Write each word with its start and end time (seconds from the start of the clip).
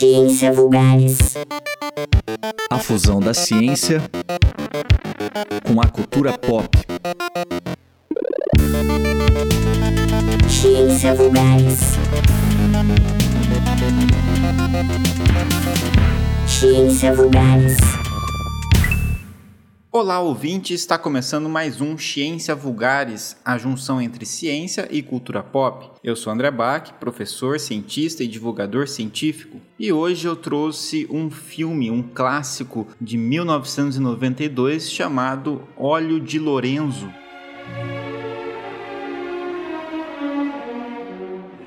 Ciência 0.00 0.50
Vulgares. 0.50 1.18
A 2.70 2.78
fusão 2.78 3.20
da 3.20 3.34
ciência 3.34 4.00
com 5.62 5.78
a 5.78 5.86
cultura 5.88 6.38
pop. 6.38 6.70
Ciência 10.48 11.14
Vulgares. 11.14 11.80
Ciência 16.46 17.12
Vulgares. 17.12 17.76
Olá, 19.92 20.20
ouvinte! 20.20 20.72
Está 20.72 20.96
começando 20.96 21.48
mais 21.48 21.80
um 21.80 21.98
Ciência 21.98 22.54
Vulgares, 22.54 23.36
a 23.44 23.58
junção 23.58 24.00
entre 24.00 24.24
ciência 24.24 24.86
e 24.88 25.02
cultura 25.02 25.42
pop. 25.42 25.90
Eu 26.04 26.14
sou 26.14 26.32
André 26.32 26.48
Bach, 26.48 26.92
professor, 27.00 27.58
cientista 27.58 28.22
e 28.22 28.28
divulgador 28.28 28.86
científico, 28.86 29.60
e 29.76 29.92
hoje 29.92 30.28
eu 30.28 30.36
trouxe 30.36 31.08
um 31.10 31.28
filme, 31.28 31.90
um 31.90 32.04
clássico 32.04 32.86
de 33.00 33.18
1992 33.18 34.92
chamado 34.92 35.64
Óleo 35.76 36.20
de 36.20 36.38
Lorenzo. 36.38 37.12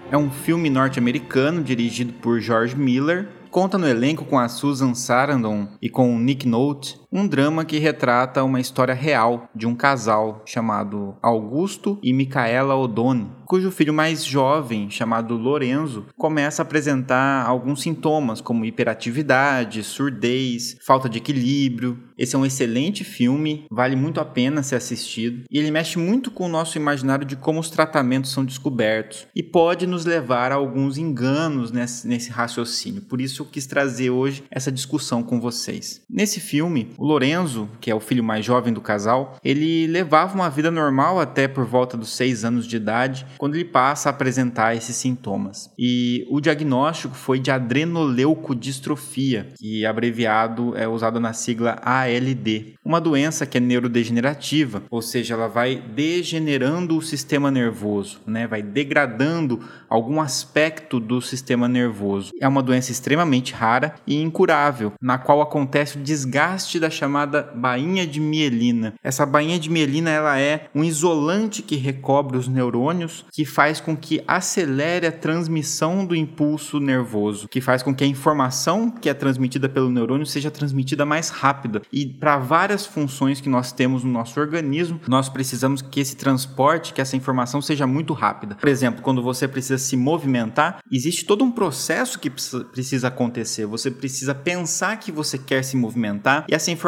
É 0.09 0.17
um 0.17 0.31
filme 0.31 0.69
norte-americano 0.69 1.61
dirigido 1.61 2.13
por 2.13 2.39
George 2.39 2.73
Miller. 2.73 3.27
Conta 3.51 3.77
no 3.77 3.87
elenco 3.87 4.23
com 4.23 4.39
a 4.39 4.47
Susan 4.47 4.93
Sarandon 4.93 5.67
e 5.81 5.89
com 5.89 6.15
o 6.15 6.19
Nick 6.19 6.47
Nolte, 6.47 7.02
um 7.15 7.27
drama 7.27 7.63
que 7.63 7.77
retrata 7.77 8.43
uma 8.43 8.59
história 8.59 8.95
real 8.95 9.47
de 9.55 9.67
um 9.67 9.75
casal 9.75 10.41
chamado 10.47 11.15
Augusto 11.21 11.99
e 12.01 12.11
Micaela 12.11 12.75
Odone, 12.75 13.29
cujo 13.45 13.69
filho 13.69 13.93
mais 13.93 14.25
jovem, 14.25 14.89
chamado 14.89 15.37
Lorenzo, 15.37 16.07
começa 16.17 16.63
a 16.63 16.65
apresentar 16.65 17.45
alguns 17.45 17.83
sintomas 17.83 18.41
como 18.41 18.65
hiperatividade, 18.65 19.83
surdez, 19.83 20.75
falta 20.81 21.07
de 21.07 21.19
equilíbrio. 21.19 21.99
Esse 22.17 22.35
é 22.35 22.39
um 22.39 22.45
excelente 22.45 23.03
filme, 23.03 23.67
vale 23.69 23.95
muito 23.95 24.19
a 24.19 24.25
pena 24.25 24.63
ser 24.63 24.75
assistido 24.75 25.43
e 25.51 25.59
ele 25.59 25.69
mexe 25.69 25.99
muito 25.99 26.31
com 26.31 26.45
o 26.45 26.49
nosso 26.49 26.77
imaginário 26.77 27.25
de 27.25 27.35
como 27.35 27.59
os 27.59 27.69
tratamentos 27.69 28.31
são 28.31 28.43
descobertos 28.43 29.27
e 29.35 29.43
pode 29.43 29.85
nos 29.85 30.03
levar 30.03 30.51
a 30.51 30.55
alguns 30.55 30.97
enganos 30.97 31.71
nesse, 31.71 32.07
nesse 32.07 32.31
raciocínio. 32.31 33.03
Por 33.03 33.21
isso 33.21 33.43
eu 33.43 33.45
quis 33.45 33.67
trazer 33.67 34.09
hoje 34.09 34.43
essa 34.49 34.71
discussão 34.71 35.21
com 35.21 35.39
vocês. 35.39 36.01
Nesse 36.09 36.39
filme, 36.39 36.89
o 37.03 37.05
Lorenzo, 37.05 37.67
que 37.81 37.91
é 37.91 37.95
o 37.95 37.99
filho 37.99 38.23
mais 38.23 38.45
jovem 38.45 38.71
do 38.71 38.79
casal, 38.79 39.35
ele 39.43 39.85
levava 39.87 40.35
uma 40.35 40.49
vida 40.49 40.71
normal 40.71 41.19
até 41.19 41.49
por 41.49 41.65
volta 41.65 41.97
dos 41.97 42.15
6 42.15 42.45
anos 42.45 42.65
de 42.65 42.77
idade, 42.77 43.25
quando 43.37 43.55
ele 43.55 43.65
passa 43.65 44.07
a 44.07 44.11
apresentar 44.11 44.73
esses 44.73 44.95
sintomas. 44.95 45.69
E 45.77 46.25
o 46.29 46.39
diagnóstico 46.39 47.13
foi 47.13 47.39
de 47.39 47.51
adrenoleucodistrofia, 47.51 49.49
que 49.59 49.85
abreviado 49.85 50.77
é 50.77 50.87
usado 50.87 51.19
na 51.19 51.33
sigla 51.33 51.77
ALD, 51.83 52.75
uma 52.85 53.01
doença 53.01 53.45
que 53.45 53.57
é 53.57 53.59
neurodegenerativa, 53.59 54.83
ou 54.89 55.01
seja, 55.01 55.33
ela 55.33 55.49
vai 55.49 55.75
degenerando 55.75 56.97
o 56.97 57.01
sistema 57.01 57.51
nervoso, 57.51 58.21
né? 58.25 58.47
vai 58.47 58.61
degradando 58.61 59.59
algum 59.89 60.21
aspecto 60.21 61.01
do 61.01 61.21
sistema 61.21 61.67
nervoso. 61.67 62.31
É 62.39 62.47
uma 62.47 62.63
doença 62.63 62.93
extremamente 62.93 63.53
rara 63.53 63.95
e 64.07 64.21
incurável, 64.21 64.93
na 65.01 65.17
qual 65.17 65.41
acontece 65.41 65.97
o 65.97 66.01
desgaste 66.01 66.79
da 66.79 66.92
chamada 66.93 67.51
bainha 67.53 68.07
de 68.07 68.19
mielina. 68.19 68.93
Essa 69.03 69.25
bainha 69.25 69.59
de 69.59 69.69
mielina 69.69 70.09
ela 70.09 70.39
é 70.39 70.67
um 70.73 70.83
isolante 70.83 71.61
que 71.61 71.75
recobre 71.75 72.37
os 72.37 72.47
neurônios, 72.47 73.25
que 73.31 73.43
faz 73.43 73.81
com 73.81 73.97
que 73.97 74.23
acelere 74.27 75.07
a 75.07 75.11
transmissão 75.11 76.05
do 76.05 76.15
impulso 76.15 76.79
nervoso, 76.79 77.47
que 77.49 77.59
faz 77.59 77.83
com 77.83 77.93
que 77.93 78.03
a 78.03 78.07
informação 78.07 78.89
que 78.89 79.09
é 79.09 79.13
transmitida 79.13 79.67
pelo 79.67 79.89
neurônio 79.89 80.25
seja 80.25 80.51
transmitida 80.51 81.05
mais 81.05 81.29
rápida. 81.29 81.81
E 81.91 82.05
para 82.05 82.37
várias 82.37 82.85
funções 82.85 83.41
que 83.41 83.49
nós 83.49 83.71
temos 83.71 84.03
no 84.03 84.11
nosso 84.11 84.39
organismo, 84.39 84.99
nós 85.07 85.29
precisamos 85.29 85.81
que 85.81 85.99
esse 85.99 86.15
transporte, 86.15 86.93
que 86.93 87.01
essa 87.01 87.17
informação 87.17 87.61
seja 87.61 87.87
muito 87.87 88.13
rápida. 88.13 88.55
Por 88.55 88.69
exemplo, 88.69 89.01
quando 89.01 89.21
você 89.21 89.47
precisa 89.47 89.77
se 89.77 89.97
movimentar, 89.97 90.79
existe 90.91 91.25
todo 91.25 91.43
um 91.43 91.51
processo 91.51 92.19
que 92.19 92.29
precisa 92.29 93.07
acontecer. 93.07 93.65
Você 93.65 93.89
precisa 93.89 94.35
pensar 94.35 94.97
que 94.97 95.11
você 95.11 95.37
quer 95.37 95.63
se 95.63 95.75
movimentar 95.75 96.45
e 96.49 96.53
essa 96.53 96.71
informação 96.71 96.82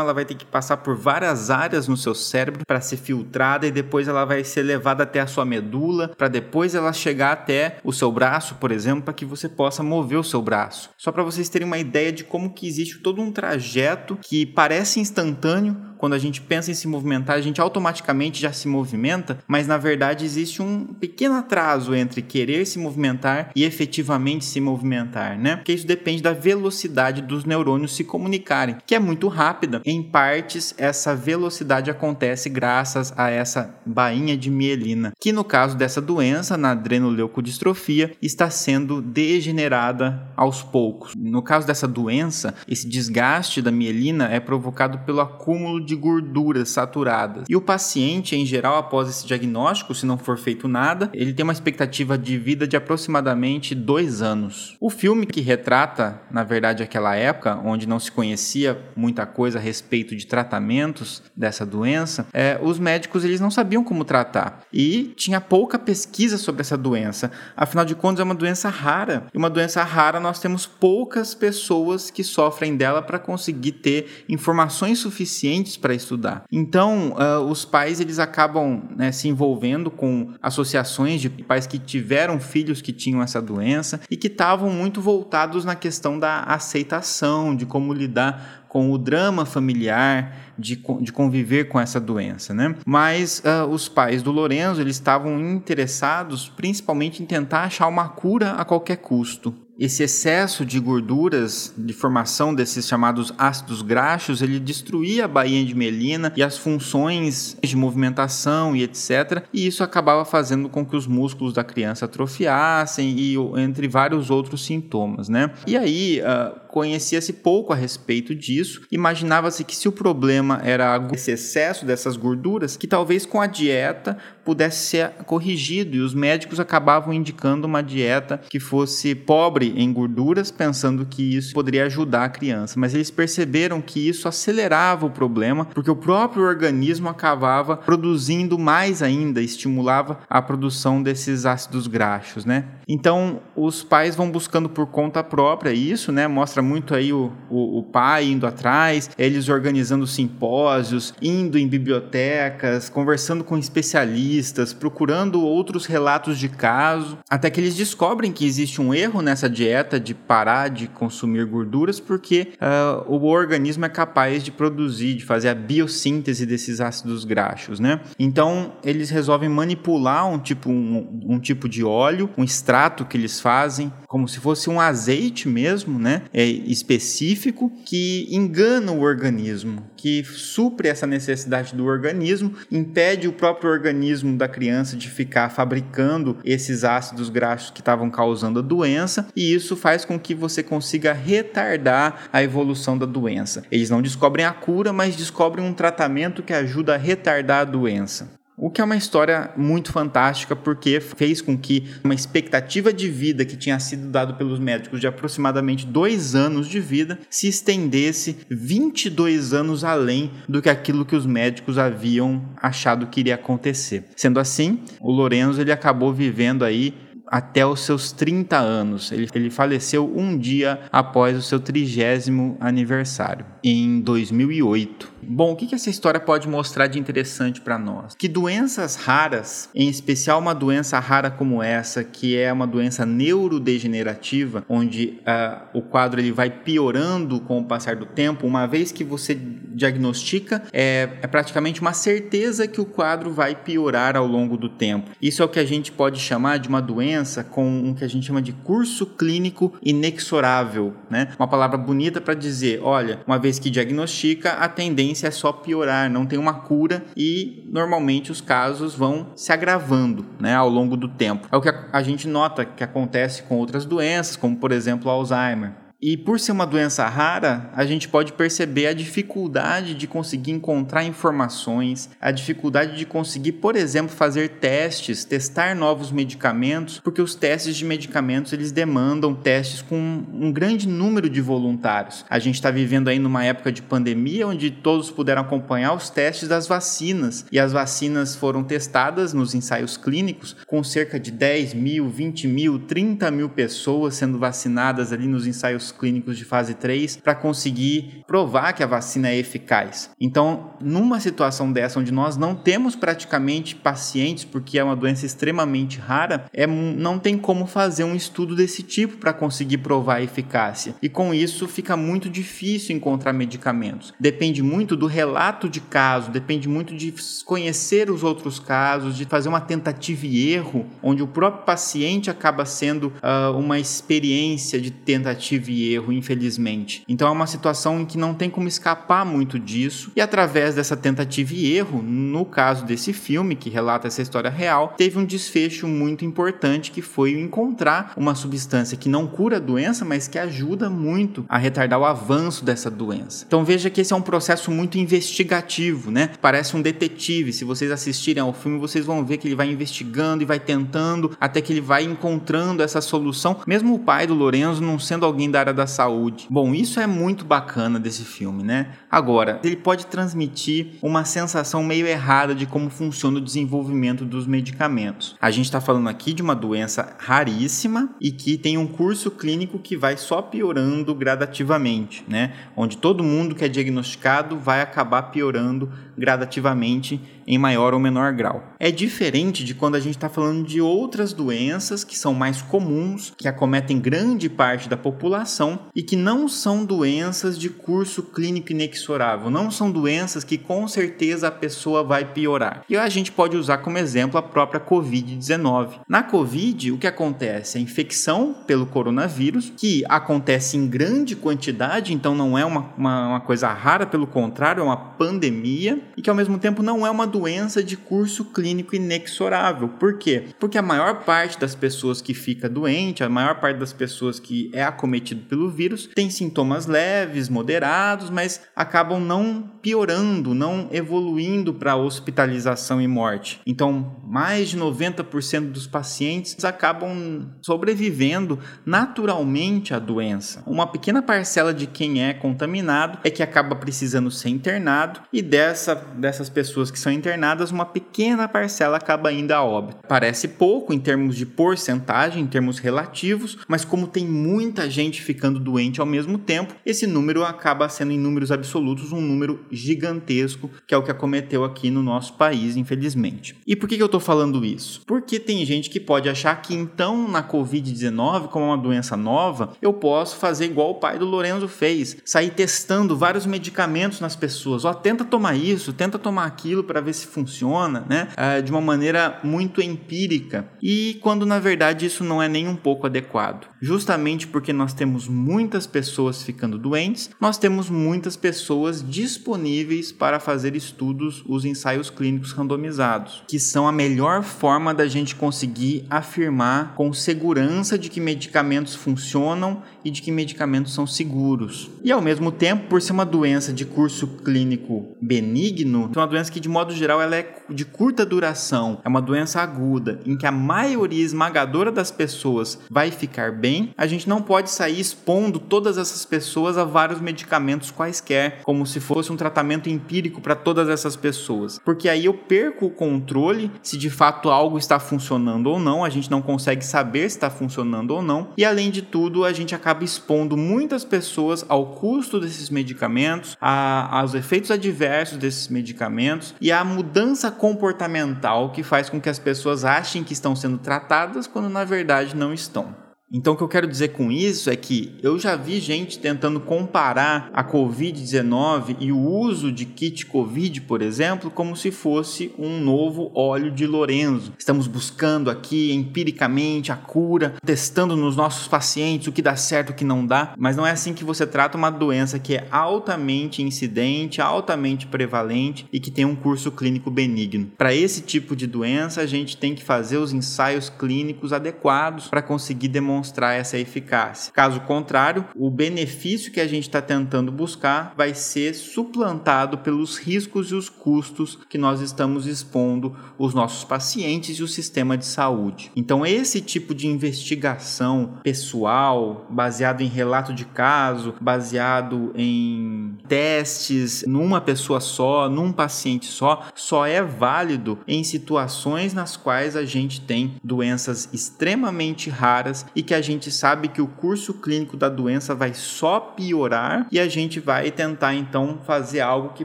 ela 0.00 0.14
vai 0.14 0.24
ter 0.24 0.34
que 0.34 0.44
passar 0.44 0.78
por 0.78 0.96
várias 0.96 1.50
áreas 1.50 1.88
no 1.88 1.96
seu 1.96 2.14
cérebro 2.14 2.62
para 2.66 2.80
ser 2.80 2.96
filtrada 2.96 3.66
e 3.66 3.70
depois 3.70 4.08
ela 4.08 4.24
vai 4.24 4.44
ser 4.44 4.62
levada 4.62 5.02
até 5.02 5.20
a 5.20 5.26
sua 5.26 5.44
medula, 5.44 6.08
para 6.08 6.28
depois 6.28 6.74
ela 6.74 6.92
chegar 6.92 7.32
até 7.32 7.78
o 7.82 7.92
seu 7.92 8.12
braço, 8.12 8.56
por 8.56 8.70
exemplo, 8.70 9.02
para 9.02 9.14
que 9.14 9.24
você 9.24 9.48
possa 9.48 9.82
mover 9.82 10.18
o 10.18 10.24
seu 10.24 10.42
braço. 10.42 10.90
Só 10.96 11.10
para 11.10 11.22
vocês 11.22 11.48
terem 11.48 11.66
uma 11.66 11.78
ideia 11.78 12.12
de 12.12 12.24
como 12.24 12.52
que 12.52 12.66
existe 12.66 12.98
todo 12.98 13.20
um 13.20 13.32
trajeto 13.32 14.18
que 14.22 14.46
parece 14.46 15.00
instantâneo, 15.00 15.89
quando 16.00 16.14
a 16.14 16.18
gente 16.18 16.40
pensa 16.40 16.70
em 16.70 16.74
se 16.74 16.88
movimentar, 16.88 17.36
a 17.36 17.42
gente 17.42 17.60
automaticamente 17.60 18.40
já 18.40 18.54
se 18.54 18.66
movimenta, 18.66 19.38
mas 19.46 19.66
na 19.66 19.76
verdade 19.76 20.24
existe 20.24 20.62
um 20.62 20.86
pequeno 20.86 21.34
atraso 21.34 21.94
entre 21.94 22.22
querer 22.22 22.64
se 22.64 22.78
movimentar 22.78 23.50
e 23.54 23.64
efetivamente 23.64 24.46
se 24.46 24.62
movimentar, 24.62 25.38
né? 25.38 25.56
Porque 25.56 25.74
isso 25.74 25.86
depende 25.86 26.22
da 26.22 26.32
velocidade 26.32 27.20
dos 27.20 27.44
neurônios 27.44 27.94
se 27.94 28.02
comunicarem, 28.02 28.76
que 28.86 28.94
é 28.94 28.98
muito 28.98 29.28
rápida. 29.28 29.82
Em 29.84 30.02
partes, 30.02 30.74
essa 30.78 31.14
velocidade 31.14 31.90
acontece 31.90 32.48
graças 32.48 33.12
a 33.14 33.28
essa 33.28 33.78
bainha 33.84 34.38
de 34.38 34.50
mielina, 34.50 35.12
que 35.20 35.32
no 35.32 35.44
caso 35.44 35.76
dessa 35.76 36.00
doença, 36.00 36.56
na 36.56 36.70
adrenoleucodistrofia, 36.70 38.12
está 38.22 38.48
sendo 38.48 39.02
degenerada 39.02 40.32
aos 40.34 40.62
poucos. 40.62 41.12
No 41.14 41.42
caso 41.42 41.66
dessa 41.66 41.86
doença, 41.86 42.54
esse 42.66 42.88
desgaste 42.88 43.60
da 43.60 43.70
mielina 43.70 44.28
é 44.32 44.40
provocado 44.40 45.00
pelo 45.00 45.20
acúmulo 45.20 45.89
de 45.90 45.96
gorduras 45.96 46.68
saturadas. 46.68 47.44
E 47.48 47.56
o 47.56 47.60
paciente, 47.60 48.36
em 48.36 48.46
geral, 48.46 48.78
após 48.78 49.08
esse 49.08 49.26
diagnóstico, 49.26 49.92
se 49.92 50.06
não 50.06 50.16
for 50.16 50.38
feito 50.38 50.68
nada, 50.68 51.10
ele 51.12 51.32
tem 51.32 51.42
uma 51.42 51.52
expectativa 51.52 52.16
de 52.16 52.38
vida 52.38 52.64
de 52.66 52.76
aproximadamente 52.76 53.74
dois 53.74 54.22
anos. 54.22 54.76
O 54.80 54.88
filme 54.88 55.26
que 55.26 55.40
retrata, 55.40 56.20
na 56.30 56.44
verdade, 56.44 56.82
aquela 56.82 57.16
época, 57.16 57.60
onde 57.64 57.88
não 57.88 57.98
se 57.98 58.12
conhecia 58.12 58.78
muita 58.94 59.26
coisa 59.26 59.58
a 59.58 59.60
respeito 59.60 60.14
de 60.14 60.26
tratamentos 60.26 61.24
dessa 61.36 61.66
doença, 61.66 62.28
é, 62.32 62.56
os 62.62 62.78
médicos 62.78 63.24
eles 63.24 63.40
não 63.40 63.50
sabiam 63.50 63.82
como 63.82 64.04
tratar 64.04 64.62
e 64.72 65.12
tinha 65.16 65.40
pouca 65.40 65.76
pesquisa 65.76 66.38
sobre 66.38 66.60
essa 66.60 66.76
doença. 66.76 67.32
Afinal 67.56 67.84
de 67.84 67.96
contas, 67.96 68.20
é 68.20 68.24
uma 68.24 68.34
doença 68.34 68.68
rara. 68.68 69.26
E 69.34 69.38
uma 69.38 69.50
doença 69.50 69.82
rara, 69.82 70.20
nós 70.20 70.38
temos 70.38 70.66
poucas 70.66 71.34
pessoas 71.34 72.10
que 72.10 72.22
sofrem 72.22 72.76
dela 72.76 73.02
para 73.02 73.18
conseguir 73.18 73.72
ter 73.72 74.24
informações 74.28 75.00
suficientes 75.00 75.79
para 75.80 75.94
estudar. 75.94 76.44
Então, 76.50 77.12
uh, 77.12 77.40
os 77.50 77.64
pais 77.64 78.00
eles 78.00 78.18
acabam 78.18 78.82
né, 78.96 79.10
se 79.12 79.28
envolvendo 79.28 79.90
com 79.90 80.30
associações 80.42 81.20
de 81.20 81.28
pais 81.28 81.66
que 81.66 81.78
tiveram 81.78 82.38
filhos 82.38 82.80
que 82.80 82.92
tinham 82.92 83.22
essa 83.22 83.40
doença 83.40 84.00
e 84.10 84.16
que 84.16 84.28
estavam 84.28 84.70
muito 84.70 85.00
voltados 85.00 85.64
na 85.64 85.74
questão 85.74 86.18
da 86.18 86.42
aceitação, 86.42 87.54
de 87.56 87.66
como 87.66 87.92
lidar 87.92 88.60
com 88.68 88.92
o 88.92 88.96
drama 88.96 89.44
familiar 89.44 90.52
de, 90.56 90.76
de 91.00 91.12
conviver 91.12 91.64
com 91.64 91.80
essa 91.80 91.98
doença, 91.98 92.54
né? 92.54 92.76
Mas 92.86 93.42
uh, 93.44 93.66
os 93.68 93.88
pais 93.88 94.22
do 94.22 94.30
Lorenzo 94.30 94.80
eles 94.80 94.94
estavam 94.94 95.40
interessados 95.40 96.48
principalmente 96.48 97.20
em 97.20 97.26
tentar 97.26 97.64
achar 97.64 97.88
uma 97.88 98.08
cura 98.08 98.52
a 98.52 98.64
qualquer 98.64 98.98
custo 98.98 99.52
esse 99.80 100.02
excesso 100.02 100.62
de 100.62 100.78
gorduras, 100.78 101.72
de 101.74 101.94
formação 101.94 102.54
desses 102.54 102.86
chamados 102.86 103.32
ácidos 103.38 103.80
graxos, 103.80 104.42
ele 104.42 104.60
destruía 104.60 105.24
a 105.24 105.28
bainha 105.28 105.64
de 105.64 105.74
melina 105.74 106.30
e 106.36 106.42
as 106.42 106.58
funções 106.58 107.56
de 107.62 107.74
movimentação 107.74 108.76
e 108.76 108.82
etc. 108.82 109.42
E 109.54 109.66
isso 109.66 109.82
acabava 109.82 110.26
fazendo 110.26 110.68
com 110.68 110.84
que 110.84 110.94
os 110.94 111.06
músculos 111.06 111.54
da 111.54 111.64
criança 111.64 112.04
atrofiassem 112.04 113.18
e 113.18 113.36
entre 113.56 113.88
vários 113.88 114.28
outros 114.28 114.66
sintomas, 114.66 115.30
né? 115.30 115.50
E 115.66 115.78
aí 115.78 116.20
uh, 116.20 116.60
conhecia-se 116.70 117.32
pouco 117.32 117.72
a 117.72 117.76
respeito 117.76 118.34
disso, 118.34 118.82
imaginava-se 118.92 119.64
que 119.64 119.74
se 119.74 119.88
o 119.88 119.92
problema 119.92 120.60
era 120.64 121.08
esse 121.12 121.32
excesso 121.32 121.84
dessas 121.84 122.16
gorduras, 122.16 122.76
que 122.76 122.86
talvez 122.86 123.26
com 123.26 123.40
a 123.40 123.46
dieta 123.46 124.16
pudesse 124.44 124.86
ser 124.86 125.10
corrigido 125.26 125.96
e 125.96 126.00
os 126.00 126.14
médicos 126.14 126.60
acabavam 126.60 127.12
indicando 127.12 127.66
uma 127.66 127.82
dieta 127.82 128.40
que 128.48 128.60
fosse 128.60 129.14
pobre 129.14 129.74
em 129.76 129.92
gorduras, 129.92 130.50
pensando 130.50 131.04
que 131.04 131.36
isso 131.36 131.52
poderia 131.52 131.86
ajudar 131.86 132.24
a 132.24 132.28
criança. 132.28 132.78
Mas 132.78 132.94
eles 132.94 133.10
perceberam 133.10 133.80
que 133.80 134.08
isso 134.08 134.28
acelerava 134.28 135.06
o 135.06 135.10
problema, 135.10 135.64
porque 135.64 135.90
o 135.90 135.96
próprio 135.96 136.44
organismo 136.44 137.08
acabava 137.08 137.76
produzindo 137.76 138.58
mais 138.58 139.02
ainda, 139.02 139.42
estimulava 139.42 140.20
a 140.28 140.40
produção 140.40 141.02
desses 141.02 141.44
ácidos 141.44 141.86
graxos, 141.86 142.44
né? 142.44 142.64
Então, 142.88 143.40
os 143.54 143.82
pais 143.82 144.16
vão 144.16 144.30
buscando 144.30 144.68
por 144.68 144.86
conta 144.86 145.22
própria 145.22 145.72
isso, 145.72 146.10
né? 146.10 146.26
Mostra 146.26 146.59
mostra 146.60 146.62
muito 146.62 146.94
aí 146.94 147.12
o, 147.12 147.32
o, 147.48 147.78
o 147.78 147.82
pai 147.82 148.26
indo 148.26 148.46
atrás, 148.46 149.10
eles 149.18 149.48
organizando 149.48 150.06
simpósios, 150.06 151.14
indo 151.20 151.58
em 151.58 151.66
bibliotecas, 151.66 152.88
conversando 152.88 153.42
com 153.42 153.58
especialistas, 153.58 154.72
procurando 154.72 155.42
outros 155.42 155.86
relatos 155.86 156.38
de 156.38 156.48
caso, 156.48 157.18
até 157.28 157.50
que 157.50 157.60
eles 157.60 157.74
descobrem 157.74 158.32
que 158.32 158.46
existe 158.46 158.80
um 158.80 158.94
erro 158.94 159.22
nessa 159.22 159.48
dieta 159.48 159.98
de 159.98 160.14
parar 160.14 160.68
de 160.68 160.86
consumir 160.86 161.44
gorduras 161.46 161.98
porque 161.98 162.52
uh, 162.54 163.12
o 163.12 163.26
organismo 163.26 163.84
é 163.84 163.88
capaz 163.88 164.44
de 164.44 164.52
produzir, 164.52 165.14
de 165.14 165.24
fazer 165.24 165.48
a 165.48 165.54
biossíntese 165.54 166.46
desses 166.46 166.80
ácidos 166.80 167.24
graxos, 167.24 167.80
né? 167.80 168.00
Então 168.18 168.72
eles 168.84 169.10
resolvem 169.10 169.48
manipular 169.48 170.28
um 170.28 170.38
tipo, 170.38 170.70
um, 170.70 171.20
um 171.26 171.38
tipo 171.38 171.68
de 171.68 171.82
óleo, 171.82 172.30
um 172.36 172.44
extrato 172.44 173.04
que 173.04 173.16
eles 173.16 173.40
fazem, 173.40 173.92
como 174.06 174.28
se 174.28 174.38
fosse 174.38 174.68
um 174.68 174.80
azeite 174.80 175.48
mesmo, 175.48 175.98
né? 175.98 176.22
É 176.32 176.49
específico 176.50 177.70
que 177.84 178.26
engana 178.30 178.92
o 178.92 179.00
organismo, 179.00 179.84
que 179.96 180.24
supre 180.24 180.88
essa 180.88 181.06
necessidade 181.06 181.74
do 181.74 181.84
organismo, 181.84 182.54
impede 182.70 183.28
o 183.28 183.32
próprio 183.32 183.70
organismo 183.70 184.36
da 184.36 184.48
criança 184.48 184.96
de 184.96 185.08
ficar 185.08 185.50
fabricando 185.50 186.38
esses 186.44 186.84
ácidos 186.84 187.28
graxos 187.28 187.70
que 187.70 187.80
estavam 187.80 188.10
causando 188.10 188.58
a 188.58 188.62
doença, 188.62 189.28
e 189.36 189.52
isso 189.52 189.76
faz 189.76 190.04
com 190.04 190.18
que 190.18 190.34
você 190.34 190.62
consiga 190.62 191.12
retardar 191.12 192.28
a 192.32 192.42
evolução 192.42 192.96
da 192.96 193.06
doença. 193.06 193.64
Eles 193.70 193.90
não 193.90 194.02
descobrem 194.02 194.44
a 194.44 194.52
cura, 194.52 194.92
mas 194.92 195.16
descobrem 195.16 195.64
um 195.64 195.74
tratamento 195.74 196.42
que 196.42 196.52
ajuda 196.52 196.94
a 196.94 196.98
retardar 196.98 197.60
a 197.60 197.64
doença. 197.64 198.39
O 198.62 198.68
que 198.68 198.82
é 198.82 198.84
uma 198.84 198.96
história 198.96 199.50
muito 199.56 199.90
fantástica 199.90 200.54
porque 200.54 201.00
fez 201.00 201.40
com 201.40 201.56
que 201.56 201.86
uma 202.04 202.12
expectativa 202.12 202.92
de 202.92 203.08
vida 203.08 203.42
que 203.42 203.56
tinha 203.56 203.80
sido 203.80 204.08
dado 204.08 204.34
pelos 204.34 204.58
médicos 204.58 205.00
de 205.00 205.06
aproximadamente 205.06 205.86
dois 205.86 206.34
anos 206.34 206.68
de 206.68 206.78
vida 206.78 207.18
se 207.30 207.48
estendesse 207.48 208.36
22 208.50 209.54
anos 209.54 209.82
além 209.82 210.30
do 210.46 210.60
que 210.60 210.68
aquilo 210.68 211.06
que 211.06 211.16
os 211.16 211.24
médicos 211.24 211.78
haviam 211.78 212.44
achado 212.54 213.06
que 213.06 213.20
iria 213.20 213.36
acontecer. 213.36 214.04
Sendo 214.14 214.38
assim, 214.38 214.80
o 215.00 215.10
Lorenzo 215.10 215.62
ele 215.62 215.72
acabou 215.72 216.12
vivendo 216.12 216.62
aí 216.62 216.92
até 217.30 217.64
os 217.64 217.80
seus 217.80 218.10
30 218.10 218.58
anos. 218.58 219.12
Ele, 219.12 219.28
ele 219.32 219.50
faleceu 219.50 220.12
um 220.14 220.36
dia 220.36 220.80
após 220.90 221.36
o 221.38 221.42
seu 221.42 221.60
trigésimo 221.60 222.56
aniversário, 222.60 223.46
em 223.62 224.00
2008. 224.00 225.12
Bom, 225.22 225.52
o 225.52 225.56
que, 225.56 225.66
que 225.66 225.74
essa 225.74 225.90
história 225.90 226.18
pode 226.18 226.48
mostrar 226.48 226.86
de 226.86 226.98
interessante 226.98 227.60
para 227.60 227.78
nós? 227.78 228.14
Que 228.14 228.26
doenças 228.26 228.96
raras, 228.96 229.68
em 229.74 229.88
especial 229.88 230.38
uma 230.38 230.54
doença 230.54 230.98
rara 230.98 231.30
como 231.30 231.62
essa, 231.62 232.02
que 232.02 232.36
é 232.36 232.52
uma 232.52 232.66
doença 232.66 233.04
neurodegenerativa, 233.04 234.64
onde 234.68 235.20
uh, 235.20 235.78
o 235.78 235.82
quadro 235.82 236.20
ele 236.20 236.32
vai 236.32 236.50
piorando 236.50 237.40
com 237.40 237.60
o 237.60 237.64
passar 237.64 237.96
do 237.96 238.06
tempo, 238.06 238.46
uma 238.46 238.66
vez 238.66 238.90
que 238.90 239.04
você 239.04 239.34
diagnostica, 239.34 240.62
é, 240.72 241.08
é 241.22 241.26
praticamente 241.26 241.80
uma 241.80 241.92
certeza 241.92 242.66
que 242.66 242.80
o 242.80 242.84
quadro 242.84 243.30
vai 243.30 243.54
piorar 243.54 244.16
ao 244.16 244.26
longo 244.26 244.56
do 244.56 244.68
tempo. 244.68 245.10
Isso 245.20 245.42
é 245.42 245.44
o 245.44 245.48
que 245.48 245.58
a 245.58 245.64
gente 245.64 245.92
pode 245.92 246.18
chamar 246.18 246.58
de 246.58 246.68
uma 246.68 246.80
doença 246.80 247.44
com 247.44 247.90
o 247.90 247.94
que 247.94 248.04
a 248.04 248.08
gente 248.08 248.26
chama 248.26 248.42
de 248.42 248.52
curso 248.52 249.06
clínico 249.06 249.72
inexorável, 249.82 250.94
né? 251.08 251.28
Uma 251.38 251.48
palavra 251.48 251.78
bonita 251.78 252.20
para 252.20 252.34
dizer, 252.34 252.80
olha, 252.82 253.20
uma 253.26 253.38
vez 253.38 253.58
que 253.58 253.70
diagnostica, 253.70 254.52
a 254.52 254.68
tendência 254.68 255.09
tendência 255.10 255.28
é 255.28 255.30
só 255.30 255.52
piorar, 255.52 256.08
não 256.08 256.24
tem 256.24 256.38
uma 256.38 256.54
cura 256.54 257.04
e 257.16 257.64
normalmente 257.70 258.30
os 258.30 258.40
casos 258.40 258.94
vão 258.94 259.28
se 259.34 259.52
agravando 259.52 260.24
né, 260.38 260.54
ao 260.54 260.68
longo 260.68 260.96
do 260.96 261.08
tempo. 261.08 261.48
É 261.50 261.56
o 261.56 261.60
que 261.60 261.68
a 261.68 262.02
gente 262.02 262.28
nota 262.28 262.64
que 262.64 262.84
acontece 262.84 263.42
com 263.42 263.56
outras 263.56 263.84
doenças, 263.84 264.36
como 264.36 264.56
por 264.56 264.72
exemplo 264.72 265.10
Alzheimer. 265.10 265.72
E 266.02 266.16
por 266.16 266.40
ser 266.40 266.52
uma 266.52 266.66
doença 266.66 267.06
rara, 267.06 267.70
a 267.74 267.84
gente 267.84 268.08
pode 268.08 268.32
perceber 268.32 268.86
a 268.86 268.94
dificuldade 268.94 269.92
de 269.92 270.06
conseguir 270.06 270.52
encontrar 270.52 271.04
informações, 271.04 272.08
a 272.18 272.30
dificuldade 272.30 272.96
de 272.96 273.04
conseguir, 273.04 273.52
por 273.52 273.76
exemplo, 273.76 274.10
fazer 274.16 274.48
testes, 274.60 275.26
testar 275.26 275.76
novos 275.76 276.10
medicamentos, 276.10 276.98
porque 277.00 277.20
os 277.20 277.34
testes 277.34 277.76
de 277.76 277.84
medicamentos 277.84 278.54
eles 278.54 278.72
demandam 278.72 279.34
testes 279.34 279.82
com 279.82 280.24
um 280.32 280.50
grande 280.50 280.88
número 280.88 281.28
de 281.28 281.42
voluntários. 281.42 282.24
A 282.30 282.38
gente 282.38 282.54
está 282.54 282.70
vivendo 282.70 283.08
aí 283.08 283.18
numa 283.18 283.44
época 283.44 283.70
de 283.70 283.82
pandemia 283.82 284.46
onde 284.46 284.70
todos 284.70 285.10
puderam 285.10 285.42
acompanhar 285.42 285.92
os 285.92 286.08
testes 286.08 286.48
das 286.48 286.66
vacinas 286.66 287.44
e 287.52 287.60
as 287.60 287.72
vacinas 287.72 288.34
foram 288.34 288.64
testadas 288.64 289.34
nos 289.34 289.54
ensaios 289.54 289.98
clínicos 289.98 290.56
com 290.66 290.82
cerca 290.82 291.20
de 291.20 291.30
10 291.30 291.74
mil, 291.74 292.08
20 292.08 292.48
mil, 292.48 292.78
30 292.78 293.30
mil 293.30 293.50
pessoas 293.50 294.14
sendo 294.14 294.38
vacinadas 294.38 295.12
ali 295.12 295.26
nos 295.26 295.46
ensaios 295.46 295.89
clínicos 295.92 296.36
de 296.36 296.44
fase 296.44 296.74
3 296.74 297.16
para 297.16 297.34
conseguir 297.34 298.24
provar 298.26 298.72
que 298.72 298.82
a 298.82 298.86
vacina 298.86 299.28
é 299.28 299.36
eficaz. 299.36 300.10
Então, 300.20 300.70
numa 300.80 301.20
situação 301.20 301.72
dessa 301.72 301.98
onde 302.00 302.12
nós 302.12 302.36
não 302.36 302.54
temos 302.54 302.94
praticamente 302.94 303.74
pacientes, 303.74 304.44
porque 304.44 304.78
é 304.78 304.84
uma 304.84 304.96
doença 304.96 305.26
extremamente 305.26 305.98
rara, 305.98 306.46
é, 306.52 306.66
não 306.66 307.18
tem 307.18 307.36
como 307.36 307.66
fazer 307.66 308.04
um 308.04 308.14
estudo 308.14 308.54
desse 308.54 308.82
tipo 308.82 309.16
para 309.18 309.32
conseguir 309.32 309.78
provar 309.78 310.16
a 310.16 310.22
eficácia. 310.22 310.94
E 311.02 311.08
com 311.08 311.32
isso 311.34 311.66
fica 311.66 311.96
muito 311.96 312.28
difícil 312.28 312.96
encontrar 312.96 313.32
medicamentos. 313.32 314.12
Depende 314.18 314.62
muito 314.62 314.96
do 314.96 315.06
relato 315.06 315.68
de 315.68 315.80
caso, 315.80 316.30
depende 316.30 316.68
muito 316.68 316.94
de 316.96 317.14
conhecer 317.44 318.10
os 318.10 318.22
outros 318.22 318.58
casos, 318.58 319.16
de 319.16 319.24
fazer 319.24 319.48
uma 319.48 319.60
tentativa 319.60 320.26
e 320.26 320.52
erro, 320.52 320.86
onde 321.02 321.22
o 321.22 321.26
próprio 321.26 321.64
paciente 321.64 322.30
acaba 322.30 322.64
sendo 322.64 323.12
uh, 323.22 323.56
uma 323.56 323.78
experiência 323.78 324.80
de 324.80 324.90
tentativa 324.90 325.70
e 325.70 325.79
erro, 325.86 326.12
infelizmente. 326.12 327.02
Então 327.08 327.28
é 327.28 327.30
uma 327.30 327.46
situação 327.46 328.00
em 328.00 328.04
que 328.04 328.18
não 328.18 328.34
tem 328.34 328.50
como 328.50 328.68
escapar 328.68 329.24
muito 329.24 329.58
disso, 329.58 330.12
e 330.16 330.20
através 330.20 330.74
dessa 330.74 330.96
tentativa 330.96 331.54
e 331.54 331.72
erro, 331.72 332.02
no 332.02 332.44
caso 332.44 332.84
desse 332.84 333.12
filme, 333.12 333.56
que 333.56 333.70
relata 333.70 334.08
essa 334.08 334.22
história 334.22 334.50
real, 334.50 334.94
teve 334.96 335.18
um 335.18 335.24
desfecho 335.24 335.86
muito 335.86 336.24
importante 336.24 336.90
que 336.90 337.02
foi 337.02 337.32
encontrar 337.32 338.12
uma 338.16 338.34
substância 338.34 338.96
que 338.96 339.08
não 339.08 339.26
cura 339.26 339.56
a 339.56 339.60
doença, 339.60 340.04
mas 340.04 340.28
que 340.28 340.38
ajuda 340.38 340.90
muito 340.90 341.44
a 341.48 341.58
retardar 341.58 341.98
o 341.98 342.04
avanço 342.04 342.64
dessa 342.64 342.90
doença. 342.90 343.44
Então 343.46 343.64
veja 343.64 343.90
que 343.90 344.00
esse 344.00 344.12
é 344.12 344.16
um 344.16 344.22
processo 344.22 344.70
muito 344.70 344.98
investigativo, 344.98 346.10
né? 346.10 346.30
Parece 346.40 346.76
um 346.76 346.82
detetive. 346.82 347.52
Se 347.52 347.64
vocês 347.64 347.90
assistirem 347.90 348.42
ao 348.42 348.52
filme, 348.52 348.78
vocês 348.78 349.04
vão 349.04 349.24
ver 349.24 349.36
que 349.38 349.48
ele 349.48 349.54
vai 349.54 349.70
investigando 349.70 350.42
e 350.42 350.46
vai 350.46 350.58
tentando 350.58 351.36
até 351.40 351.60
que 351.60 351.72
ele 351.72 351.80
vai 351.80 352.04
encontrando 352.04 352.82
essa 352.82 353.00
solução. 353.00 353.60
Mesmo 353.66 353.94
o 353.94 353.98
pai 353.98 354.26
do 354.26 354.34
Lorenzo 354.34 354.82
não 354.82 354.98
sendo 354.98 355.26
alguém 355.26 355.50
da 355.50 355.60
área 355.60 355.69
da 355.72 355.86
saúde. 355.86 356.46
Bom, 356.50 356.74
isso 356.74 357.00
é 357.00 357.06
muito 357.06 357.44
bacana 357.44 357.98
desse 357.98 358.24
filme, 358.24 358.62
né? 358.62 358.88
Agora, 359.10 359.60
ele 359.62 359.76
pode 359.76 360.06
transmitir 360.06 360.98
uma 361.02 361.24
sensação 361.24 361.82
meio 361.82 362.06
errada 362.06 362.54
de 362.54 362.66
como 362.66 362.90
funciona 362.90 363.38
o 363.38 363.40
desenvolvimento 363.40 364.24
dos 364.24 364.46
medicamentos. 364.46 365.36
A 365.40 365.50
gente 365.50 365.66
está 365.66 365.80
falando 365.80 366.08
aqui 366.08 366.32
de 366.32 366.42
uma 366.42 366.54
doença 366.54 367.16
raríssima 367.18 368.10
e 368.20 368.30
que 368.30 368.56
tem 368.56 368.78
um 368.78 368.86
curso 368.86 369.30
clínico 369.30 369.78
que 369.78 369.96
vai 369.96 370.16
só 370.16 370.42
piorando 370.42 371.14
gradativamente, 371.14 372.24
né? 372.28 372.52
Onde 372.76 372.96
todo 372.96 373.24
mundo 373.24 373.54
que 373.54 373.64
é 373.64 373.68
diagnosticado 373.68 374.58
vai 374.58 374.80
acabar 374.80 375.22
piorando 375.24 375.90
gradativamente 376.16 377.20
em 377.46 377.58
maior 377.58 377.94
ou 377.94 377.98
menor 377.98 378.32
grau. 378.32 378.62
É 378.78 378.92
diferente 378.92 379.64
de 379.64 379.74
quando 379.74 379.96
a 379.96 380.00
gente 380.00 380.16
está 380.16 380.28
falando 380.28 380.64
de 380.64 380.80
outras 380.80 381.32
doenças 381.32 382.04
que 382.04 382.16
são 382.16 382.32
mais 382.32 382.62
comuns, 382.62 383.32
que 383.36 383.48
acometem 383.48 383.98
grande 383.98 384.48
parte 384.48 384.88
da 384.88 384.96
população 384.96 385.59
e 385.94 386.02
que 386.02 386.16
não 386.16 386.48
são 386.48 386.84
doenças 386.84 387.58
de 387.58 387.68
curso 387.68 388.22
clínico 388.22 388.72
inexorável, 388.72 389.50
não 389.50 389.70
são 389.70 389.90
doenças 389.90 390.44
que 390.44 390.56
com 390.56 390.86
certeza 390.88 391.48
a 391.48 391.50
pessoa 391.50 392.02
vai 392.02 392.24
piorar. 392.24 392.84
E 392.88 392.96
a 392.96 393.08
gente 393.08 393.32
pode 393.32 393.56
usar 393.56 393.78
como 393.78 393.98
exemplo 393.98 394.38
a 394.38 394.42
própria 394.42 394.80
Covid-19. 394.80 396.00
Na 396.08 396.22
Covid, 396.22 396.92
o 396.92 396.98
que 396.98 397.06
acontece? 397.06 397.78
A 397.78 397.80
infecção 397.80 398.54
pelo 398.66 398.86
coronavírus, 398.86 399.72
que 399.76 400.04
acontece 400.08 400.76
em 400.76 400.86
grande 400.86 401.36
quantidade, 401.36 402.14
então 402.14 402.34
não 402.34 402.56
é 402.56 402.64
uma, 402.64 402.92
uma, 402.96 403.28
uma 403.28 403.40
coisa 403.40 403.68
rara, 403.68 404.06
pelo 404.06 404.26
contrário, 404.26 404.80
é 404.80 404.84
uma 404.84 404.96
pandemia, 404.96 406.00
e 406.16 406.22
que 406.22 406.30
ao 406.30 406.36
mesmo 406.36 406.58
tempo 406.58 406.82
não 406.82 407.06
é 407.06 407.10
uma 407.10 407.26
doença 407.26 407.82
de 407.82 407.96
curso 407.96 408.46
clínico 408.46 408.94
inexorável. 408.96 409.88
Por 409.88 410.18
quê? 410.18 410.44
Porque 410.58 410.78
a 410.78 410.82
maior 410.82 411.24
parte 411.24 411.58
das 411.58 411.74
pessoas 411.74 412.22
que 412.22 412.34
fica 412.34 412.68
doente, 412.68 413.22
a 413.22 413.28
maior 413.28 413.60
parte 413.60 413.78
das 413.78 413.92
pessoas 413.92 414.40
que 414.40 414.70
é 414.72 414.82
acometido 414.82 415.42
pelo 415.50 415.68
vírus, 415.68 416.08
tem 416.14 416.30
sintomas 416.30 416.86
leves, 416.86 417.48
moderados, 417.48 418.30
mas 418.30 418.62
acabam 418.74 419.20
não 419.20 419.68
piorando, 419.82 420.54
não 420.54 420.88
evoluindo 420.92 421.74
para 421.74 421.96
hospitalização 421.96 423.02
e 423.02 423.08
morte. 423.08 423.60
Então, 423.66 424.16
mais 424.24 424.70
de 424.70 424.78
90% 424.78 425.72
dos 425.72 425.86
pacientes 425.86 426.64
acabam 426.64 427.50
sobrevivendo 427.60 428.58
naturalmente 428.86 429.92
à 429.92 429.98
doença. 429.98 430.62
Uma 430.66 430.86
pequena 430.86 431.20
parcela 431.20 431.74
de 431.74 431.86
quem 431.86 432.24
é 432.24 432.32
contaminado 432.32 433.18
é 433.24 433.30
que 433.30 433.42
acaba 433.42 433.74
precisando 433.74 434.30
ser 434.30 434.50
internado 434.50 435.20
e 435.32 435.42
dessa, 435.42 435.94
dessas 435.94 436.48
pessoas 436.48 436.90
que 436.90 436.98
são 436.98 437.10
internadas 437.10 437.40
internadas, 437.40 437.70
uma 437.70 437.86
pequena 437.86 438.46
parcela 438.46 438.98
acaba 438.98 439.32
indo 439.32 439.52
a 439.52 439.62
óbito. 439.62 440.00
Parece 440.06 440.46
pouco 440.46 440.92
em 440.92 441.00
termos 441.00 441.34
de 441.34 441.46
porcentagem, 441.46 442.42
em 442.42 442.46
termos 442.46 442.78
relativos, 442.78 443.58
mas 443.66 443.84
como 443.84 444.06
tem 444.06 444.26
muita 444.26 444.88
gente 444.88 445.22
ficando 445.22 445.39
ficando 445.40 445.58
doente 445.58 446.02
ao 446.02 446.06
mesmo 446.06 446.36
tempo, 446.36 446.74
esse 446.84 447.06
número 447.06 447.42
acaba 447.42 447.88
sendo 447.88 448.12
em 448.12 448.18
números 448.18 448.52
absolutos 448.52 449.10
um 449.10 449.22
número 449.22 449.64
gigantesco, 449.72 450.70
que 450.86 450.94
é 450.94 450.98
o 450.98 451.02
que 451.02 451.10
acometeu 451.10 451.64
aqui 451.64 451.90
no 451.90 452.02
nosso 452.02 452.34
país, 452.34 452.76
infelizmente. 452.76 453.56
E 453.66 453.74
por 453.74 453.88
que, 453.88 454.00
eu 454.00 454.04
estou 454.04 454.20
falando 454.20 454.62
isso? 454.62 455.00
Porque 455.06 455.40
tem 455.40 455.64
gente 455.64 455.88
que 455.88 455.98
pode 455.98 456.28
achar 456.28 456.60
que 456.60 456.74
então 456.74 457.26
na 457.26 457.42
Covid-19, 457.42 458.48
como 458.48 458.66
é 458.66 458.68
uma 458.68 458.76
doença 458.76 459.16
nova, 459.16 459.72
eu 459.80 459.94
posso 459.94 460.36
fazer 460.36 460.66
igual 460.66 460.90
o 460.90 460.94
pai 460.96 461.18
do 461.18 461.24
Lorenzo 461.24 461.66
fez, 461.66 462.18
sair 462.24 462.50
testando 462.50 463.16
vários 463.16 463.46
medicamentos 463.46 464.20
nas 464.20 464.36
pessoas. 464.36 464.84
Ó, 464.84 464.92
tenta 464.92 465.24
tomar 465.24 465.56
isso, 465.56 465.92
tenta 465.94 466.18
tomar 466.18 466.44
aquilo 466.44 466.84
para 466.84 467.00
ver 467.00 467.14
se 467.14 467.26
funciona, 467.26 468.04
né? 468.08 468.28
Ah, 468.36 468.60
de 468.60 468.70
uma 468.70 468.80
maneira 468.80 469.40
muito 469.42 469.80
empírica. 469.80 470.68
E 470.82 471.18
quando 471.22 471.46
na 471.46 471.58
verdade 471.58 472.04
isso 472.04 472.22
não 472.24 472.42
é 472.42 472.48
nem 472.48 472.68
um 472.68 472.76
pouco 472.76 473.06
adequado. 473.06 473.70
Justamente 473.80 474.46
porque 474.46 474.72
nós 474.72 474.92
temos 474.92 475.19
muitas 475.28 475.86
pessoas 475.86 476.42
ficando 476.42 476.78
doentes, 476.78 477.30
nós 477.40 477.58
temos 477.58 477.88
muitas 477.90 478.36
pessoas 478.36 479.04
disponíveis 479.06 480.12
para 480.12 480.40
fazer 480.40 480.74
estudos, 480.76 481.42
os 481.46 481.64
ensaios 481.64 482.10
clínicos 482.10 482.52
randomizados, 482.52 483.42
que 483.48 483.58
são 483.58 483.86
a 483.86 483.92
melhor 483.92 484.42
forma 484.42 484.94
da 484.94 485.06
gente 485.06 485.34
conseguir 485.34 486.04
afirmar 486.08 486.94
com 486.94 487.12
segurança 487.12 487.98
de 487.98 488.08
que 488.08 488.20
medicamentos 488.20 488.94
funcionam 488.94 489.82
e 490.04 490.10
de 490.10 490.22
que 490.22 490.30
medicamentos 490.30 490.94
são 490.94 491.06
seguros. 491.06 491.90
E 492.02 492.10
ao 492.10 492.22
mesmo 492.22 492.50
tempo, 492.50 492.88
por 492.88 493.02
ser 493.02 493.12
uma 493.12 493.26
doença 493.26 493.72
de 493.72 493.84
curso 493.84 494.26
clínico 494.26 495.16
benigno, 495.20 496.10
é 496.14 496.18
uma 496.18 496.26
doença 496.26 496.50
que 496.50 496.60
de 496.60 496.68
modo 496.68 496.94
geral 496.94 497.20
ela 497.20 497.36
é 497.36 497.56
de 497.68 497.84
curta 497.84 498.24
duração, 498.24 499.00
é 499.04 499.08
uma 499.08 499.20
doença 499.20 499.60
aguda, 499.60 500.20
em 500.24 500.36
que 500.36 500.46
a 500.46 500.52
maioria 500.52 501.24
esmagadora 501.24 501.92
das 501.92 502.10
pessoas 502.10 502.78
vai 502.90 503.10
ficar 503.10 503.52
bem, 503.52 503.94
a 503.96 504.06
gente 504.06 504.28
não 504.28 504.42
pode 504.42 504.70
sair 504.70 505.00
expondo 505.10 505.58
todas 505.58 505.98
essas 505.98 506.24
pessoas 506.24 506.78
a 506.78 506.84
vários 506.84 507.20
medicamentos 507.20 507.90
quaisquer, 507.90 508.62
como 508.62 508.86
se 508.86 509.00
fosse 509.00 509.32
um 509.32 509.36
tratamento 509.36 509.88
empírico 509.88 510.40
para 510.40 510.54
todas 510.54 510.88
essas 510.88 511.16
pessoas, 511.16 511.80
porque 511.84 512.08
aí 512.08 512.24
eu 512.24 512.34
perco 512.34 512.86
o 512.86 512.90
controle 512.90 513.70
se 513.82 513.96
de 513.96 514.10
fato 514.10 514.50
algo 514.50 514.78
está 514.78 514.98
funcionando 514.98 515.68
ou 515.68 515.78
não, 515.78 516.04
a 516.04 516.08
gente 516.08 516.30
não 516.30 516.40
consegue 516.40 516.84
saber 516.84 517.28
se 517.28 517.36
está 517.36 517.50
funcionando 517.50 518.12
ou 518.12 518.22
não, 518.22 518.48
e 518.56 518.64
além 518.64 518.90
de 518.90 519.02
tudo, 519.02 519.44
a 519.44 519.52
gente 519.52 519.74
acaba 519.74 520.04
expondo 520.04 520.56
muitas 520.56 521.04
pessoas 521.04 521.64
ao 521.68 521.86
custo 521.86 522.40
desses 522.40 522.70
medicamentos, 522.70 523.56
a, 523.60 524.20
aos 524.20 524.34
efeitos 524.34 524.70
adversos 524.70 525.38
desses 525.38 525.68
medicamentos 525.68 526.54
e 526.60 526.70
à 526.70 526.84
mudança 526.84 527.50
comportamental 527.50 528.70
que 528.70 528.82
faz 528.82 529.10
com 529.10 529.20
que 529.20 529.28
as 529.28 529.38
pessoas 529.38 529.84
achem 529.84 530.22
que 530.22 530.32
estão 530.32 530.54
sendo 530.54 530.78
tratadas 530.78 531.46
quando 531.46 531.68
na 531.68 531.84
verdade 531.84 532.36
não 532.36 532.52
estão. 532.52 533.09
Então, 533.32 533.52
o 533.52 533.56
que 533.56 533.62
eu 533.62 533.68
quero 533.68 533.86
dizer 533.86 534.08
com 534.08 534.32
isso 534.32 534.68
é 534.70 534.74
que 534.74 535.16
eu 535.22 535.38
já 535.38 535.54
vi 535.54 535.78
gente 535.78 536.18
tentando 536.18 536.58
comparar 536.58 537.48
a 537.52 537.62
Covid-19 537.62 538.96
e 538.98 539.12
o 539.12 539.20
uso 539.20 539.70
de 539.70 539.84
kit 539.84 540.26
Covid, 540.26 540.80
por 540.80 541.00
exemplo, 541.00 541.48
como 541.48 541.76
se 541.76 541.92
fosse 541.92 542.52
um 542.58 542.80
novo 542.80 543.30
óleo 543.32 543.70
de 543.70 543.86
Lorenzo. 543.86 544.52
Estamos 544.58 544.88
buscando 544.88 545.48
aqui 545.48 545.92
empiricamente 545.92 546.90
a 546.90 546.96
cura, 546.96 547.54
testando 547.64 548.16
nos 548.16 548.34
nossos 548.34 548.66
pacientes 548.66 549.28
o 549.28 549.32
que 549.32 549.42
dá 549.42 549.54
certo, 549.54 549.90
o 549.90 549.94
que 549.94 550.04
não 550.04 550.26
dá, 550.26 550.52
mas 550.58 550.76
não 550.76 550.84
é 550.84 550.90
assim 550.90 551.14
que 551.14 551.22
você 551.22 551.46
trata 551.46 551.78
uma 551.78 551.90
doença 551.90 552.36
que 552.36 552.56
é 552.56 552.66
altamente 552.68 553.62
incidente, 553.62 554.40
altamente 554.40 555.06
prevalente 555.06 555.86
e 555.92 556.00
que 556.00 556.10
tem 556.10 556.24
um 556.24 556.34
curso 556.34 556.72
clínico 556.72 557.12
benigno. 557.12 557.70
Para 557.78 557.94
esse 557.94 558.22
tipo 558.22 558.56
de 558.56 558.66
doença, 558.66 559.20
a 559.20 559.26
gente 559.26 559.56
tem 559.56 559.72
que 559.72 559.84
fazer 559.84 560.16
os 560.16 560.32
ensaios 560.32 560.90
clínicos 560.90 561.52
adequados 561.52 562.26
para 562.26 562.42
conseguir 562.42 562.88
demonstrar 562.88 563.19
demonstrar 563.20 563.54
essa 563.54 563.78
eficácia. 563.78 564.52
Caso 564.52 564.80
contrário, 564.80 565.44
o 565.54 565.70
benefício 565.70 566.50
que 566.50 566.60
a 566.60 566.66
gente 566.66 566.84
está 566.84 567.02
tentando 567.02 567.52
buscar 567.52 568.14
vai 568.16 568.34
ser 568.34 568.74
suplantado 568.74 569.78
pelos 569.78 570.16
riscos 570.16 570.70
e 570.70 570.74
os 570.74 570.88
custos 570.88 571.58
que 571.68 571.76
nós 571.76 572.00
estamos 572.00 572.46
expondo 572.46 573.14
os 573.38 573.52
nossos 573.52 573.84
pacientes 573.84 574.58
e 574.58 574.62
o 574.62 574.68
sistema 574.68 575.16
de 575.18 575.26
saúde. 575.26 575.92
Então, 575.94 576.24
esse 576.24 576.60
tipo 576.60 576.94
de 576.94 577.06
investigação 577.06 578.38
pessoal, 578.42 579.46
baseado 579.50 580.00
em 580.00 580.08
relato 580.08 580.54
de 580.54 580.64
caso, 580.64 581.34
baseado 581.40 582.32
em 582.34 583.18
testes 583.28 584.24
numa 584.26 584.60
pessoa 584.60 585.00
só, 585.00 585.48
num 585.48 585.72
paciente 585.72 586.26
só, 586.26 586.64
só 586.74 587.06
é 587.06 587.22
válido 587.22 587.98
em 588.08 588.24
situações 588.24 589.12
nas 589.12 589.36
quais 589.36 589.76
a 589.76 589.84
gente 589.84 590.20
tem 590.20 590.54
doenças 590.64 591.28
extremamente 591.32 592.30
raras 592.30 592.86
e 592.94 593.02
que 593.02 593.09
a 593.14 593.20
gente 593.20 593.50
sabe 593.50 593.88
que 593.88 594.00
o 594.00 594.06
curso 594.06 594.54
clínico 594.54 594.96
da 594.96 595.08
doença 595.08 595.54
vai 595.54 595.74
só 595.74 596.20
piorar 596.20 597.06
e 597.10 597.18
a 597.18 597.28
gente 597.28 597.60
vai 597.60 597.90
tentar 597.90 598.34
então 598.34 598.78
fazer 598.86 599.20
algo 599.20 599.54
que 599.54 599.64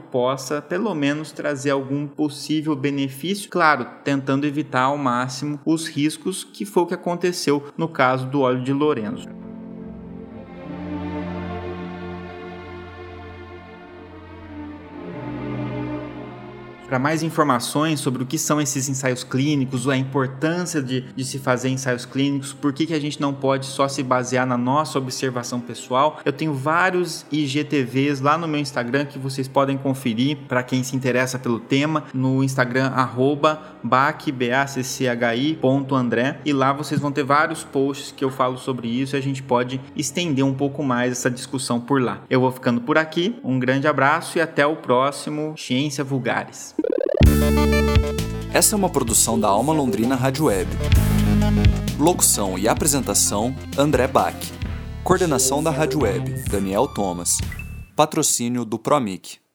possa 0.00 0.60
pelo 0.60 0.94
menos 0.94 1.32
trazer 1.32 1.70
algum 1.70 2.06
possível 2.06 2.74
benefício, 2.74 3.48
claro, 3.50 3.86
tentando 4.04 4.46
evitar 4.46 4.82
ao 4.82 4.98
máximo 4.98 5.60
os 5.64 5.88
riscos 5.88 6.44
que 6.44 6.64
foi 6.64 6.82
o 6.82 6.86
que 6.86 6.94
aconteceu 6.94 7.72
no 7.76 7.88
caso 7.88 8.26
do 8.26 8.40
óleo 8.40 8.62
de 8.62 8.72
Lorenzo. 8.72 9.45
Para 16.86 17.00
mais 17.00 17.22
informações 17.24 17.98
sobre 17.98 18.22
o 18.22 18.26
que 18.26 18.38
são 18.38 18.60
esses 18.60 18.88
ensaios 18.88 19.24
clínicos, 19.24 19.88
a 19.88 19.96
importância 19.96 20.80
de, 20.80 21.00
de 21.00 21.24
se 21.24 21.36
fazer 21.38 21.68
ensaios 21.68 22.06
clínicos, 22.06 22.52
por 22.52 22.72
que, 22.72 22.86
que 22.86 22.94
a 22.94 23.00
gente 23.00 23.20
não 23.20 23.34
pode 23.34 23.66
só 23.66 23.88
se 23.88 24.04
basear 24.04 24.46
na 24.46 24.56
nossa 24.56 24.96
observação 24.96 25.60
pessoal, 25.60 26.20
eu 26.24 26.32
tenho 26.32 26.54
vários 26.54 27.26
IGTVs 27.32 28.20
lá 28.20 28.38
no 28.38 28.46
meu 28.46 28.60
Instagram 28.60 29.04
que 29.04 29.18
vocês 29.18 29.48
podem 29.48 29.76
conferir 29.76 30.38
para 30.46 30.62
quem 30.62 30.84
se 30.84 30.94
interessa 30.94 31.40
pelo 31.40 31.58
tema, 31.58 32.04
no 32.14 32.44
Instagram 32.44 32.92
bacchi.andré 33.82 34.38
e 36.44 36.52
lá 36.52 36.72
vocês 36.72 37.00
vão 37.00 37.10
ter 37.10 37.24
vários 37.24 37.64
posts 37.64 38.12
que 38.12 38.24
eu 38.24 38.30
falo 38.30 38.56
sobre 38.56 38.86
isso 38.86 39.16
e 39.16 39.18
a 39.18 39.22
gente 39.22 39.42
pode 39.42 39.80
estender 39.96 40.44
um 40.44 40.54
pouco 40.54 40.84
mais 40.84 41.10
essa 41.12 41.28
discussão 41.30 41.80
por 41.80 42.00
lá. 42.00 42.20
Eu 42.30 42.40
vou 42.40 42.52
ficando 42.52 42.80
por 42.80 42.96
aqui, 42.96 43.34
um 43.42 43.58
grande 43.58 43.88
abraço 43.88 44.38
e 44.38 44.40
até 44.40 44.64
o 44.64 44.76
próximo 44.76 45.54
Ciência 45.56 46.04
Vulgares. 46.04 46.75
Essa 48.52 48.74
é 48.74 48.76
uma 48.76 48.88
produção 48.88 49.38
da 49.38 49.48
Alma 49.48 49.72
Londrina 49.72 50.14
Rádio 50.14 50.46
Web. 50.46 50.70
Locução 51.98 52.58
e 52.58 52.66
apresentação: 52.66 53.54
André 53.76 54.06
Bach. 54.06 54.36
Coordenação 55.04 55.62
da 55.62 55.70
Rádio 55.70 56.02
Web: 56.02 56.44
Daniel 56.50 56.88
Thomas. 56.88 57.38
Patrocínio 57.94 58.64
do 58.64 58.78
Promic. 58.78 59.45